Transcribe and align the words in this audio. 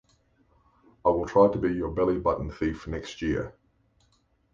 I 1.05 1.09
will 1.09 1.27
try 1.27 1.51
to 1.51 1.59
be 1.59 1.75
your 1.75 1.91
belly 1.91 2.17
button 2.17 2.49
thief 2.49 2.87
next 2.87 3.21
year. 3.21 3.53